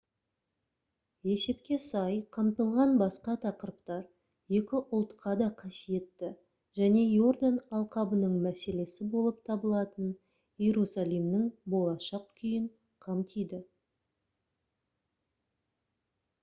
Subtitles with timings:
[1.31, 6.31] есепке сай қамтылған басқа тақырыптар екі ұлтқа да қасиетті
[6.79, 10.07] және йордан алқабының мәселесі болып табылатын
[10.69, 11.45] иерусалимнің
[11.75, 12.65] болашақ күйін
[13.07, 13.61] қамтиды